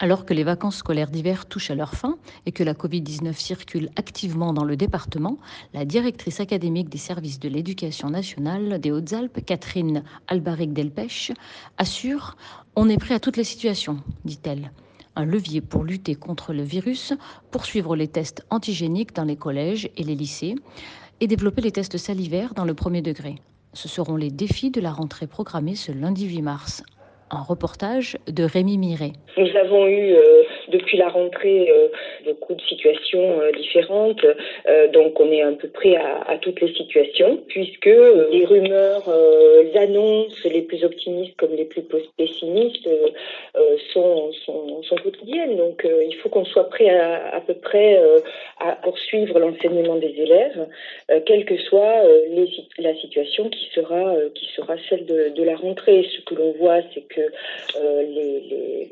Alors 0.00 0.24
que 0.24 0.32
les 0.32 0.44
vacances 0.44 0.76
scolaires 0.76 1.10
d'hiver 1.10 1.46
touchent 1.46 1.72
à 1.72 1.74
leur 1.74 1.94
fin 1.94 2.18
et 2.46 2.52
que 2.52 2.62
la 2.62 2.74
Covid-19 2.74 3.32
circule 3.32 3.90
activement 3.96 4.52
dans 4.52 4.62
le 4.62 4.76
département, 4.76 5.38
la 5.74 5.84
directrice 5.84 6.38
académique 6.38 6.88
des 6.88 6.98
services 6.98 7.40
de 7.40 7.48
l'éducation 7.48 8.08
nationale 8.08 8.80
des 8.80 8.92
Hautes-Alpes, 8.92 9.44
Catherine 9.44 10.04
Albaric-Delpech, 10.28 11.32
assure 11.78 12.36
On 12.76 12.88
est 12.88 12.96
prêt 12.96 13.14
à 13.14 13.20
toutes 13.20 13.36
les 13.36 13.42
situations, 13.42 13.98
dit-elle. 14.24 14.70
Un 15.16 15.24
levier 15.24 15.60
pour 15.60 15.82
lutter 15.82 16.14
contre 16.14 16.52
le 16.52 16.62
virus, 16.62 17.12
poursuivre 17.50 17.96
les 17.96 18.06
tests 18.06 18.46
antigéniques 18.50 19.16
dans 19.16 19.24
les 19.24 19.34
collèges 19.34 19.90
et 19.96 20.04
les 20.04 20.14
lycées 20.14 20.54
et 21.18 21.26
développer 21.26 21.60
les 21.60 21.72
tests 21.72 21.98
salivaires 21.98 22.54
dans 22.54 22.64
le 22.64 22.74
premier 22.74 23.02
degré. 23.02 23.42
Ce 23.72 23.88
seront 23.88 24.14
les 24.14 24.30
défis 24.30 24.70
de 24.70 24.80
la 24.80 24.92
rentrée 24.92 25.26
programmée 25.26 25.74
ce 25.74 25.90
lundi 25.90 26.26
8 26.26 26.42
mars 26.42 26.84
un 27.30 27.42
reportage 27.42 28.16
de 28.26 28.44
Rémi 28.44 28.78
Miret. 28.78 29.12
Nous 29.36 29.56
avons 29.56 29.86
eu 29.86 30.14
euh, 30.14 30.42
depuis 30.68 30.96
la 30.96 31.08
rentrée 31.08 31.70
euh, 31.70 31.88
beaucoup 32.24 32.54
de 32.54 32.60
situations 32.62 33.40
euh, 33.40 33.52
différentes, 33.52 34.24
donc 34.92 35.20
on 35.20 35.30
est 35.30 35.42
à 35.42 35.52
peu 35.52 35.68
près 35.68 35.96
à, 35.96 36.36
toutes 36.40 36.60
les 36.60 36.72
situations, 36.74 37.40
puisque 37.48 37.86
les 37.86 38.44
rumeurs, 38.44 39.04
les 39.62 39.76
annonces 39.76 40.44
les 40.44 40.62
plus 40.62 40.84
optimistes 40.84 41.34
comme 41.36 41.54
les 41.54 41.64
plus 41.64 41.82
pessimistes 42.16 42.88
sont, 43.92 44.32
sont, 44.44 44.82
sont, 44.82 44.96
quotidiennes. 44.96 45.56
Donc 45.56 45.86
il 45.86 46.14
faut 46.16 46.28
qu'on 46.28 46.44
soit 46.44 46.68
prêt 46.68 46.90
à, 46.90 47.36
à 47.36 47.40
peu 47.40 47.54
près 47.54 48.00
à 48.60 48.72
poursuivre 48.72 49.38
l'enseignement 49.38 49.96
des 49.96 50.14
élèves, 50.16 50.66
quelle 51.26 51.44
que 51.44 51.56
soit 51.58 52.02
les, 52.30 52.48
la 52.78 52.94
situation 52.96 53.48
qui 53.48 53.68
sera, 53.74 54.14
qui 54.34 54.46
sera 54.54 54.76
celle 54.88 55.06
de, 55.06 55.42
la 55.42 55.56
rentrée. 55.56 56.06
Ce 56.16 56.20
que 56.22 56.34
l'on 56.34 56.52
voit, 56.52 56.80
c'est 56.94 57.02
que 57.02 57.20
euh, 57.76 58.40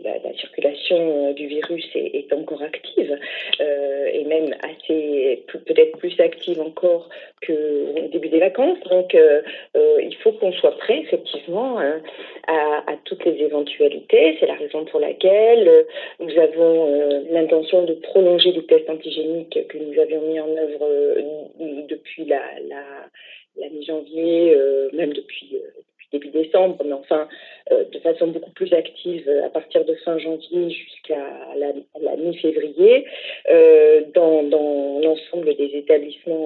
la, 0.04 0.32
circulation 0.34 1.28
euh, 1.28 1.32
du 1.32 1.46
virus 1.46 1.84
est, 1.94 2.32
encore 2.32 2.62
active 2.62 3.18
euh, 3.60 4.06
et 4.12 4.24
même 4.24 4.54
assez 4.62 5.44
peut-être 5.46 5.96
plus 5.98 6.18
active 6.20 6.60
encore 6.60 7.08
qu'au 7.46 8.08
début 8.12 8.28
des 8.28 8.40
vacances. 8.40 8.78
Donc 8.90 9.16
il 9.74 10.15
qu'on 10.36 10.52
soit 10.52 10.76
prêt 10.78 11.00
effectivement 11.00 11.78
hein, 11.78 12.00
à, 12.46 12.96
toutes 13.04 13.24
les 13.24 13.42
éventualités. 13.42 14.36
C'est 14.38 14.46
la 14.46 14.54
raison 14.54 14.84
pour 14.84 15.00
laquelle 15.00 15.86
nous 16.20 16.38
avons 16.38 17.24
l'intention 17.30 17.84
de 17.84 17.94
prolonger 17.94 18.52
les 18.52 18.64
tests 18.66 18.88
antigéniques 18.88 19.58
que 19.68 19.78
nous 19.78 20.00
avions 20.00 20.22
mis 20.22 20.40
en 20.40 20.48
œuvre 20.56 20.86
depuis 21.88 22.24
la, 22.24 22.40
mi-janvier, 23.70 24.56
même 24.92 25.12
depuis 25.12 25.56
début 26.12 26.28
décembre, 26.28 26.76
mais 26.84 26.92
enfin 26.92 27.28
euh, 27.72 27.84
de 27.92 27.98
façon 27.98 28.28
beaucoup 28.28 28.50
plus 28.50 28.72
active 28.72 29.28
euh, 29.28 29.46
à 29.46 29.50
partir 29.50 29.84
de 29.84 29.94
fin 29.96 30.18
janvier 30.18 30.70
jusqu'à 30.70 31.18
la, 31.56 32.16
mi-février 32.16 33.06
euh, 33.50 34.02
dans, 34.14 34.42
l'ensemble 35.02 35.54
des 35.56 35.70
établissements 35.74 36.45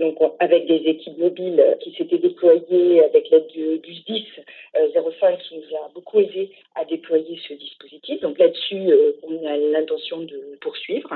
Donc 0.00 0.16
avec 0.40 0.66
des 0.66 0.82
équipes 0.90 1.18
mobiles 1.18 1.76
qui 1.80 1.92
s'étaient 1.92 2.18
déployées 2.18 3.02
avec 3.04 3.30
l'aide 3.30 3.46
du, 3.48 3.78
du 3.78 3.94
SDIS 3.94 4.26
05 4.74 5.38
qui 5.38 5.56
nous 5.56 5.76
a 5.76 5.88
beaucoup 5.94 6.20
aidé 6.20 6.50
à 6.74 6.84
déployer 6.84 7.38
ce 7.48 7.54
dispositif. 7.54 8.20
Donc 8.20 8.38
là-dessus, 8.38 8.92
on 9.22 9.46
a 9.46 9.56
l'intention 9.56 10.20
de 10.20 10.58
poursuivre. 10.60 11.10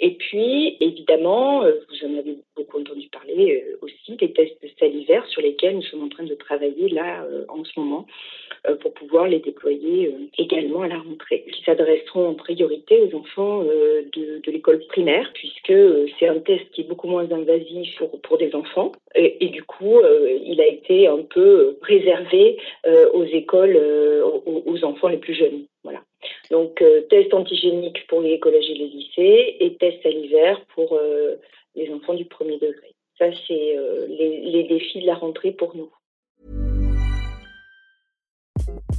Et 0.00 0.12
puis 0.12 0.76
évidemment, 0.80 1.60
vous 1.60 2.06
en 2.06 2.18
avez 2.18 2.38
beaucoup 2.56 2.80
entendu 2.80 3.08
parler 3.08 3.64
aussi 3.82 4.16
des 4.16 4.32
tests 4.32 4.64
salivaires 4.78 5.26
sur 5.28 5.42
lesquels 5.42 5.76
nous 5.76 5.82
sommes 5.82 6.04
en 6.04 6.08
train 6.08 6.24
de 6.24 6.34
travailler 6.34 6.88
là 6.88 7.24
euh, 7.24 7.44
en 7.48 7.64
ce 7.64 7.78
moment 7.78 8.06
euh, 8.06 8.06
pour 8.80 8.94
pouvoir 8.94 9.26
les 9.26 9.40
déployer 9.40 10.08
euh, 10.08 10.26
également 10.38 10.82
à 10.82 10.88
la 10.88 10.98
rentrée, 10.98 11.44
qui 11.52 11.62
s'adresseront 11.64 12.28
en 12.28 12.34
priorité 12.34 13.02
aux 13.02 13.16
enfants 13.16 13.64
de, 13.64 14.40
de 14.40 14.50
l'école 14.50 14.80
primaire, 14.86 15.30
puisque 15.34 15.72
c'est 16.18 16.28
un 16.28 16.38
test 16.38 16.70
qui 16.70 16.82
est 16.82 16.84
beaucoup 16.84 17.08
moins 17.08 17.30
invasif 17.30 17.96
pour, 17.98 18.20
pour 18.20 18.38
des 18.38 18.54
enfants. 18.54 18.92
Et, 19.14 19.48
du 19.48 19.62
coup, 19.62 20.00
il 20.44 20.60
a 20.60 20.66
été 20.66 21.06
un 21.06 21.22
peu 21.22 21.76
réservé 21.82 22.56
aux 23.12 23.24
écoles, 23.24 23.76
aux, 24.46 24.62
aux, 24.66 24.84
enfants 24.84 25.08
les 25.08 25.18
plus 25.18 25.34
jeunes. 25.34 25.66
Voilà. 25.82 26.00
Donc, 26.50 26.82
test 27.10 27.34
antigénique 27.34 28.06
pour 28.06 28.20
les 28.20 28.38
collèges 28.38 28.70
et 28.70 28.74
les 28.74 28.86
lycées 28.86 29.56
et 29.60 29.74
test 29.74 30.02
salivaire 30.02 30.60
pour 30.74 30.98
les 31.74 31.90
enfants 31.92 32.14
du 32.14 32.24
premier 32.24 32.58
degré. 32.58 32.94
Ça, 33.18 33.26
c'est 33.46 33.76
les, 34.08 34.40
les 34.40 34.62
défis 34.64 35.02
de 35.02 35.06
la 35.06 35.14
rentrée 35.14 35.52
pour 35.52 35.76
nous. 35.76 35.90